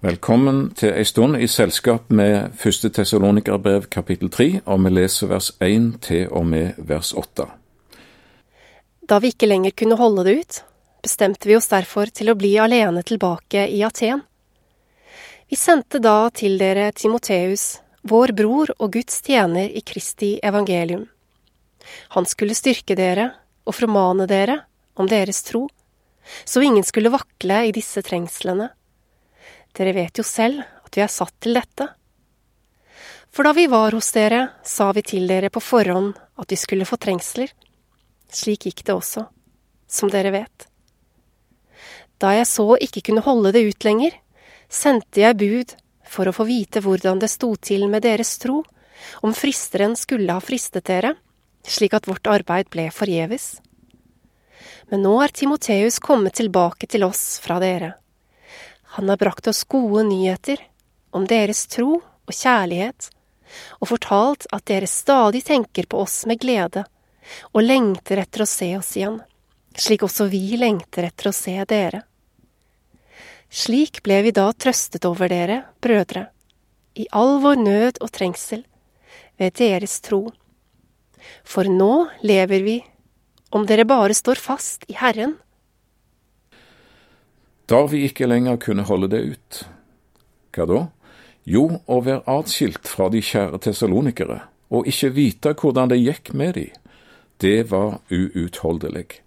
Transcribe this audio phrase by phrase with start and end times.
[0.00, 5.50] Velkommen til ei stund i selskap med første Tessalonikerbrev kapittel tre, og vi leser vers
[5.60, 7.44] 1 til og med vers 8.
[9.04, 10.60] Da vi ikke lenger kunne holde det ut,
[11.04, 14.24] bestemte vi oss derfor til å bli alene tilbake i Aten.
[15.52, 21.04] Vi sendte da til dere Timoteus, vår bror og Guds tjener i Kristi evangelium.
[22.16, 23.34] Han skulle styrke dere
[23.68, 24.62] og formane dere
[24.96, 25.66] om deres tro,
[26.48, 28.72] så ingen skulle vakle i disse trengslene
[29.76, 31.86] dere vet jo selv at vi er satt til dette.
[33.30, 36.88] For da vi var hos dere, sa vi til dere på forhånd at vi skulle
[36.88, 37.52] få trengsler.
[38.30, 39.26] Slik gikk det også,
[39.86, 40.66] som dere vet.
[42.20, 44.12] Da jeg så ikke kunne holde det ut lenger,
[44.68, 45.74] sendte jeg bud
[46.10, 48.60] for å få vite hvordan det sto til med deres tro,
[49.24, 51.14] om fristeren skulle ha fristet dere,
[51.64, 53.60] slik at vårt arbeid ble forgjeves.
[54.90, 57.94] Men nå er Timoteus kommet tilbake til oss fra dere.
[58.96, 60.58] Han har brakt oss gode nyheter
[61.10, 63.10] om deres tro og kjærlighet,
[63.78, 66.84] og fortalt at dere stadig tenker på oss med glede
[67.52, 69.20] og lengter etter å se oss igjen,
[69.78, 72.02] slik også vi lengter etter å se dere.
[73.50, 76.28] Slik ble vi da trøstet over dere, brødre,
[76.94, 78.64] i all vår nød og trengsel,
[79.38, 80.24] ved deres tro.
[81.46, 82.76] For nå lever vi,
[83.54, 85.36] om dere bare står fast i Herren
[87.70, 89.60] da vi ikke lenger kunne holde det ut.
[90.50, 90.80] Hva da?
[91.46, 94.40] Jo, å være atskilt fra de kjære tessalonikere,
[94.74, 96.66] og ikke vite hvordan det gikk med de.
[97.40, 99.22] Det var uutholdelig.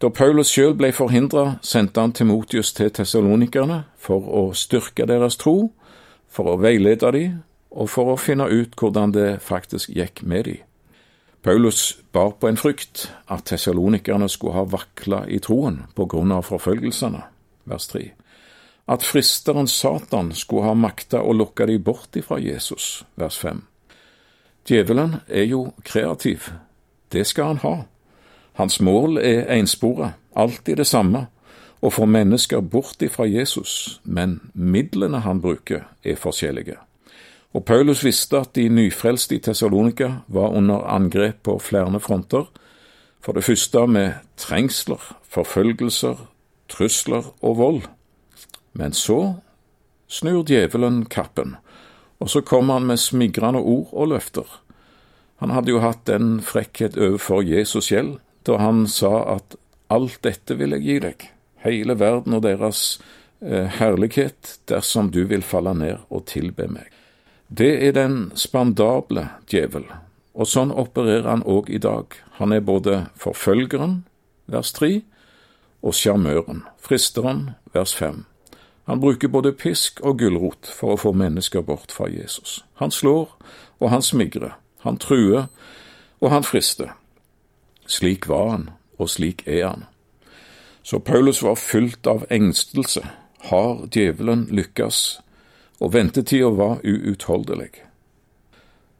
[0.00, 5.70] Da Paulus sjøl ble forhindra, sendte han Timotius til tessalonikerne for å styrke deres tro,
[6.28, 7.24] for å veilede de,
[7.70, 10.58] og for å finne ut hvordan det faktisk gikk med de.
[11.44, 16.48] Paulus bar på en frykt at tessalonikerne skulle ha vakla i troen på grunn av
[16.48, 17.35] forfølgelsene
[17.66, 18.10] vers 3.
[18.88, 23.64] At fristeren Satan skulle ha makta å lokke de bort ifra Jesus, vers 5.
[24.66, 26.50] Djevelen er jo kreativ.
[27.12, 27.74] Det skal han ha.
[28.56, 31.26] Hans mål er ensporet, alltid det samme,
[31.82, 36.78] å få mennesker bort ifra Jesus, men midlene han bruker, er forskjellige.
[37.54, 42.48] Og Paulus visste at de nyfrelste i Tessalonika var under angrep på flere fronter.
[43.20, 46.16] For det første med trengsler, forfølgelser,
[46.72, 47.82] trusler og vold.
[48.76, 49.36] Men så
[50.08, 51.56] snur djevelen kappen,
[52.18, 54.46] og så kommer han med smigrende ord og løfter.
[55.42, 59.56] Han hadde jo hatt en frekkhet overfor Jesus selv da han sa at
[59.92, 61.24] alt dette vil jeg gi deg,
[61.66, 62.98] hele verden og deres
[63.42, 66.86] eh, herlighet, dersom du vil falle ned og tilbe meg.
[67.48, 69.86] Det er den spandable djevel,
[70.34, 72.14] og sånn opererer han òg i dag.
[72.38, 74.04] Han er både forfølgeren,
[74.50, 75.00] vers 3,
[75.86, 78.24] og sjarmøren, fristeren, vers 5.
[78.86, 82.64] Han bruker både pisk og gulrot for å få mennesker bort fra Jesus.
[82.82, 83.30] Han slår,
[83.78, 84.56] og han smigrer.
[84.82, 85.46] Han truer,
[86.20, 86.94] og han frister.
[87.86, 89.86] Slik var han, og slik er han.
[90.82, 93.02] Så Paulus var fylt av engstelse.
[93.50, 95.20] Har djevelen lykkes?
[95.80, 97.82] Og ventetida var uutholdelig.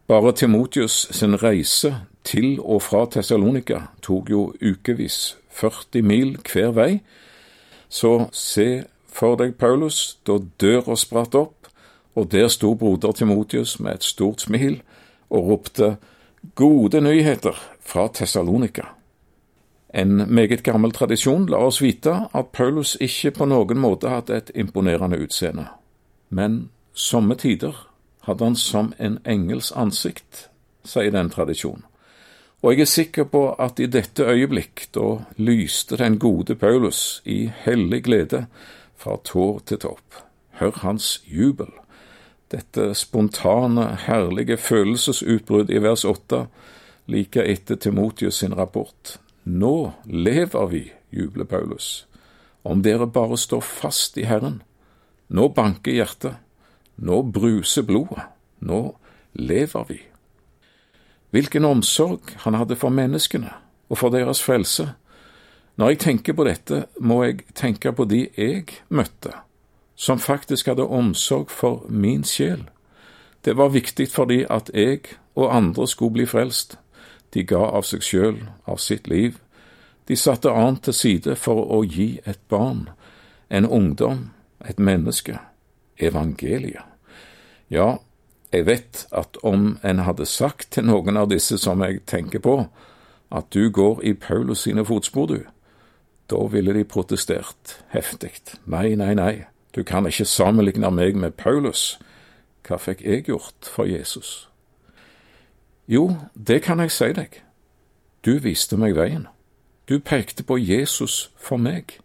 [0.07, 1.95] Bare Timotius sin reise
[2.27, 6.91] til og fra Tessalonika tok jo ukevis 40 mil hver vei.
[7.89, 11.71] Så se for deg, Paulus, da døra spratt opp,
[12.17, 14.81] og der sto broder Timotius med et stort smil
[15.29, 15.95] og ropte
[16.55, 18.93] Gode nyheter fra Tessalonika.
[19.93, 24.51] En meget gammel tradisjon lar oss vite at Paulus ikke på noen måte hadde et
[24.55, 25.65] imponerende utseende,
[26.29, 27.75] men somme tider
[28.27, 30.47] hadde han som en engels ansikt,
[30.85, 31.83] sier den tradisjonen.
[32.65, 37.51] Og jeg er sikker på at i dette øyeblikk, da lyste den gode Paulus i
[37.65, 38.47] hellig glede
[38.97, 40.23] fra tår til topp.
[40.57, 41.69] Hør hans jubel.
[42.49, 46.47] Dette spontane, herlige følelsesutbrudd i vers åtte,
[47.05, 49.19] like etter Timotius sin rapport.
[49.45, 52.07] Nå lever vi, jubler Paulus,
[52.63, 54.63] om dere bare står fast i Herren.
[55.29, 56.41] Nå banker hjertet,
[56.97, 58.25] nå bruser blodet,
[58.59, 58.97] nå
[59.37, 60.01] lever vi.
[61.31, 63.51] Hvilken omsorg han hadde for menneskene
[63.89, 64.89] og for deres frelse.
[65.77, 69.33] Når jeg tenker på dette, må jeg tenke på de jeg møtte,
[69.95, 72.65] som faktisk hadde omsorg for min sjel.
[73.45, 74.99] Det var viktig fordi at jeg
[75.35, 76.79] og andre skulle bli frelst.
[77.33, 79.37] De ga av seg sjøl, av sitt liv.
[80.07, 82.87] De satte annet til side for å gi et barn,
[83.49, 84.29] en ungdom,
[84.65, 85.37] et menneske,
[85.99, 86.83] evangeliet.
[87.69, 87.97] Ja,
[88.53, 92.67] jeg vet at om en hadde sagt til noen av disse som jeg tenker på,
[93.31, 95.39] at du går i Paulus sine fotspor, du,
[96.31, 98.31] da ville de protestert heftig.
[98.65, 99.45] Nei, nei, nei,
[99.75, 101.99] Du kan ikke sammenligne meg med Paulus.
[102.65, 104.49] Hva fikk jeg gjort for Jesus?
[105.87, 107.43] Jo, det kan jeg si deg.
[108.25, 109.27] Du viste meg veien.
[109.89, 111.99] Du pekte på Jesus for meg.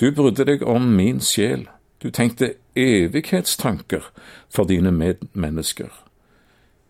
[0.00, 1.68] Du brydde deg om min sjel.
[2.02, 4.10] Du tenkte evighetstanker
[4.54, 5.92] for dine medmennesker.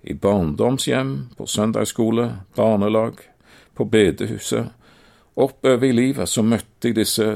[0.02, 3.14] I barndomshjem, på søndagsskole, barnelag,
[3.74, 4.68] på bedehuset,
[5.36, 7.26] oppover i livet så møtte jeg disse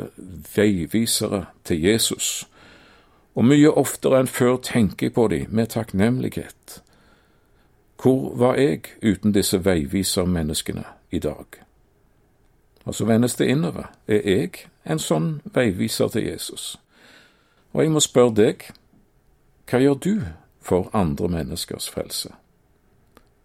[0.57, 2.47] veivisere til Jesus,
[3.35, 6.81] og mye oftere enn før tenker jeg på dem med takknemlighet.
[8.03, 11.47] Hvor var jeg uten disse veivisermenneskene i dag?
[12.85, 13.91] Og så vendes det innover.
[14.09, 16.79] Er jeg en sånn veiviser til Jesus?
[17.73, 18.65] Og jeg må spørre deg,
[19.71, 20.15] hva gjør du
[20.61, 22.33] for andre menneskers frelse?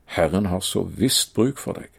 [0.05, 1.91] Herren har så visst bruk for deg.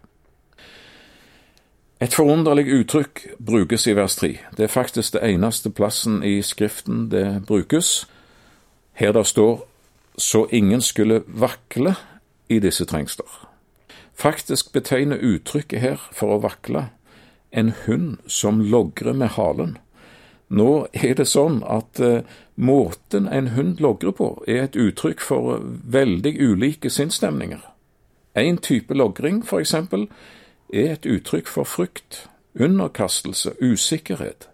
[2.00, 4.34] Et forunderlig uttrykk brukes i vers 3.
[4.56, 8.05] Det er faktisk det eneste plassen i Skriften det brukes.
[8.93, 9.64] Her det står
[10.19, 11.94] så ingen skulle vakle
[12.49, 13.49] i disse trengsler.
[14.14, 16.88] Faktisk betegner uttrykket her for å vakle
[17.52, 19.76] en hund som logrer med halen.
[20.49, 22.23] Nå er det sånn at uh,
[22.55, 27.65] måten en hund logrer på, er et uttrykk for veldig ulike sinnsstemninger.
[28.39, 30.07] En type logring, for eksempel,
[30.73, 34.49] er et uttrykk for frykt, underkastelse, usikkerhet,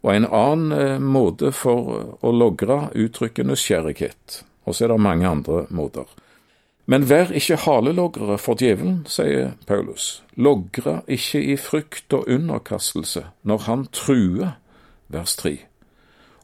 [0.00, 5.28] og en annen uh, måte for å logre uttrykker nysgjerrighet, og så er det mange
[5.28, 6.08] andre måter.
[6.90, 10.24] Men vær ikke haleloggere for djevelen, sier Paulus.
[10.34, 14.56] Logre ikke i frykt og underkastelse når han truer,
[15.10, 15.58] vers 3.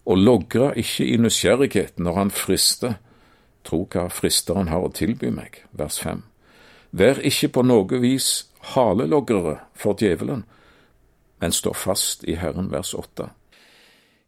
[0.06, 2.98] Og logre ikke i nysgjerrighet når han frister.
[3.66, 6.22] Tro hva fristeren har å tilby meg, vers 5.
[6.96, 10.44] Vær ikke på noe vis haleloggere for djevelen,
[11.42, 13.28] men stå fast i Herren, vers 8.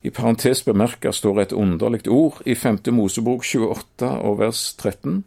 [0.02, 2.92] I parentes bemerka står et underlig ord i 5.
[2.94, 5.24] Mosebok 28 og vers 13.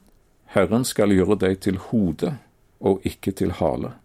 [0.56, 2.36] Herren skal gjøre deg til hode
[2.80, 3.96] og ikke til hale,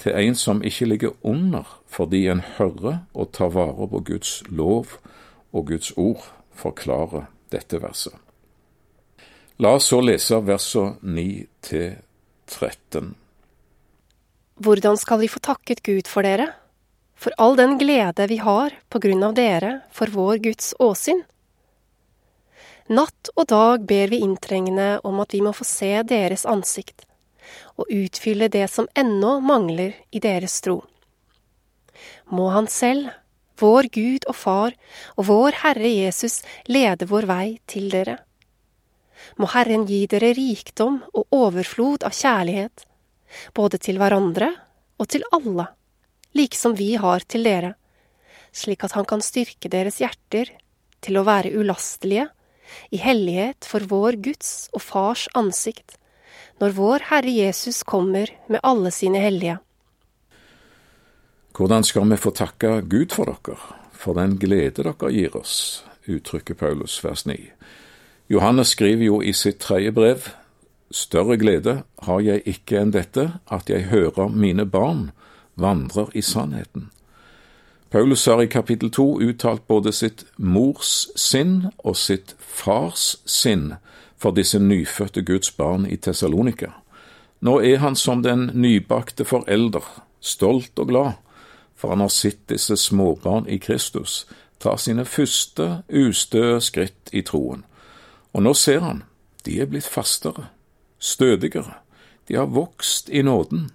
[0.00, 4.96] til en som ikke ligger under fordi en hører og tar vare på Guds lov
[5.52, 6.22] og Guds ord,
[6.54, 8.14] forklarer dette verset.
[9.60, 11.26] La oss så lese versene 9
[11.66, 11.98] til
[12.48, 13.10] 13.
[14.60, 16.46] Hvordan skal vi få takket Gud for dere,
[17.16, 21.20] for all den glede vi har på grunn av dere for vår Guds åsyn?
[22.90, 27.04] Natt og dag ber vi inntrengende om at vi må få se deres ansikt,
[27.76, 30.80] og utfylle det som ennå mangler i deres tro.
[32.30, 33.10] Må Han selv,
[33.60, 34.76] vår Gud og Far
[35.16, 38.16] og vår Herre Jesus lede vår vei til dere.
[39.36, 42.86] Må Herren gi dere rikdom og overflod av kjærlighet,
[43.54, 44.48] både til hverandre
[45.00, 45.68] og til alle,
[46.36, 47.74] like som vi har til dere,
[48.52, 50.50] slik at Han kan styrke deres hjerter
[51.00, 52.28] til å være ulastelige
[52.94, 55.96] i hellighet for vår Guds og Fars ansikt,
[56.60, 59.58] når vår Herre Jesus kommer med alle sine hellige.
[61.56, 63.56] Hvordan skal vi få takke Gud for dere,
[63.92, 67.36] for den glede dere gir oss, uttrykker Paulus vers 9.
[68.30, 70.28] Johannes skriver jo i sitt tredje brev,
[70.90, 75.10] Større glede har jeg ikke enn dette, at jeg hører mine barn
[75.54, 76.88] vandrer i sannheten.
[77.90, 83.76] Paulus har i kapittel to uttalt både sitt mors sinn og sitt fars sinn
[84.20, 86.74] for disse nyfødte Guds barn i Tessalonika.
[87.40, 89.86] Nå er han som den nybakte forelder,
[90.20, 91.12] stolt og glad,
[91.76, 94.26] for han har sett disse småbarn i Kristus
[94.60, 97.64] ta sine første ustø skritt i troen.
[98.36, 99.02] Og nå ser han,
[99.48, 100.50] de er blitt fastere,
[100.98, 101.80] stødigere,
[102.28, 103.70] de har vokst i nåden,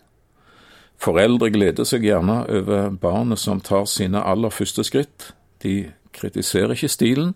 [1.02, 5.32] Foreldre gleder seg gjerne over barnet som tar sine aller første skritt.
[5.64, 7.34] De kritiserer ikke stilen,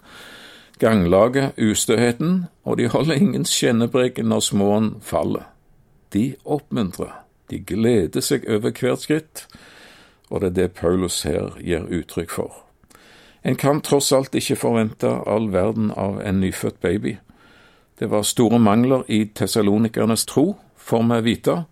[0.80, 5.46] ganglaget, ustøheten, og de holder ingen skjennebrek når småen faller.
[6.14, 7.12] De oppmuntrer,
[7.50, 9.46] de gleder seg over hvert skritt,
[10.30, 12.64] og det er det Paulus her gir uttrykk for.
[13.44, 17.18] En kan tross alt ikke forvente all verden av en nyfødt baby.
[18.00, 21.64] Det var store mangler i tessalonikernes tro, får vi vite,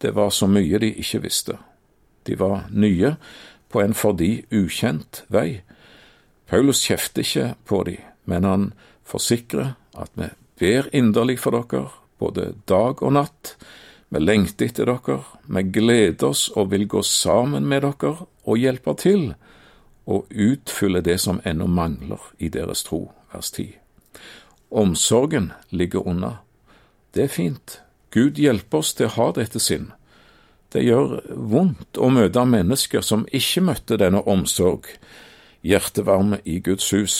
[0.00, 1.58] det var så mye de ikke visste.
[2.26, 3.14] De var nye
[3.68, 5.62] på en for de ukjent vei.
[6.48, 7.96] Paulus kjefter ikke på de,
[8.30, 8.70] men han
[9.08, 13.54] forsikrer at vi ber inderlig for dere, både dag og natt.
[14.10, 18.94] Vi lengter etter dere, vi gleder oss og vil gå sammen med dere og hjelpe
[18.98, 19.32] til
[20.10, 23.68] og utfylle det som ennå mangler i deres tro, vers 10.
[24.70, 26.38] Omsorgen ligger unna.
[27.14, 29.90] Det er fint, Gud hjelper oss til å ha dette sinn.
[30.70, 34.86] Det gjør vondt å møte mennesker som ikke møtte denne omsorg,
[35.66, 37.16] hjertevarme i Guds hus.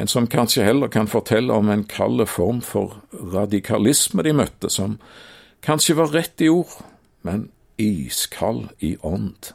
[0.00, 4.94] Men som kanskje heller kan fortelle om en kald form for radikalisme de møtte, som
[5.60, 6.72] kanskje var rett i ord,
[7.20, 9.50] men iskald i ånd.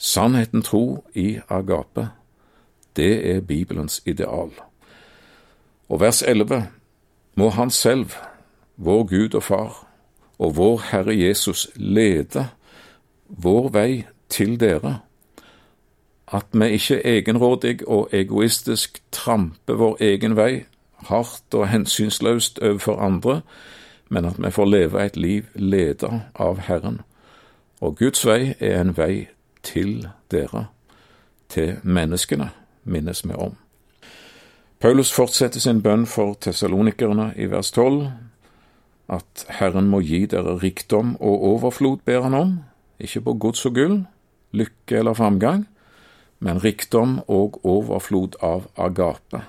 [0.00, 2.06] Sannheten tro i agape,
[2.96, 4.48] det er Bibelens ideal.
[5.92, 6.62] Og vers 11
[7.36, 8.16] må Han selv,
[8.76, 9.86] vår Gud og Far,
[10.38, 12.48] og vår Herre Jesus lede
[13.28, 15.02] vår vei til dere,
[16.32, 20.64] at vi ikke egenrådig og egoistisk tramper vår egen vei,
[21.08, 23.40] hardt og hensynsløst overfor andre,
[24.08, 27.00] men at vi får leve et liv ledet av Herren.
[27.80, 29.26] Og Guds vei er en vei
[29.62, 30.66] til dere,
[31.48, 32.50] til menneskene,
[32.84, 33.56] minnes vi om.
[34.80, 38.08] Paulus fortsetter sin bønn for tessalonikerne i vers 12,
[39.08, 42.58] at Herren må gi dere rikdom og overflod, ber han om,
[43.00, 43.96] ikke på gods og gull,
[44.52, 45.66] lykke eller framgang,
[46.38, 49.44] men rikdom og overflod av agape,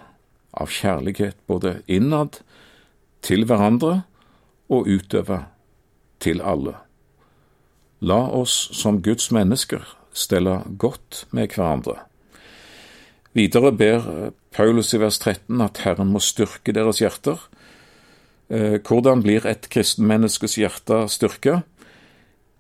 [0.56, 2.40] av kjærlighet både innad
[3.26, 4.04] til hverandre
[4.72, 5.48] og utover
[6.24, 6.78] til alle.
[8.06, 9.84] La oss som Guds mennesker
[10.16, 12.00] stelle godt med hverandre.
[13.36, 14.06] Videre ber
[14.56, 17.42] Paulus i vers 13 at Herren må styrke deres hjerter.
[18.48, 21.60] Eh, hvordan blir et kristenmenneskes hjerte styrka?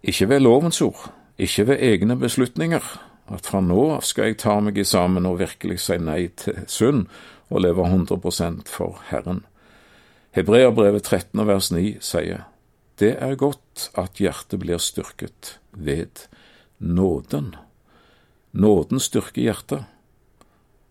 [0.03, 1.07] Ikke ved lovens ord,
[1.39, 2.83] ikke ved egne beslutninger,
[3.31, 6.61] at fra nå av skal jeg ta meg i sammen og virkelig si nei til
[6.69, 7.07] synd
[7.49, 9.43] og leve 100% for Herren.
[10.35, 12.45] Hebreabrevet 13 vers 9 sier,
[12.99, 16.27] Det er godt at hjertet blir styrket ved
[16.79, 17.55] nåden.
[18.51, 19.83] Nåden styrker hjertet,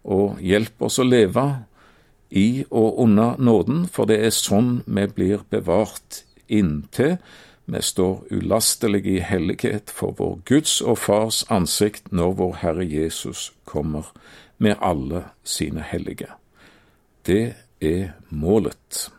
[0.04, 1.44] og hjelper oss å leve
[2.28, 7.16] i og under nåden, for det er sånn vi blir bevart inntil
[7.66, 13.52] vi står ulastelige i hellighet for vår Guds og Fars ansikt når vår Herre Jesus
[13.64, 14.12] kommer
[14.58, 16.28] med alle sine hellige.
[17.26, 19.10] Det er målet.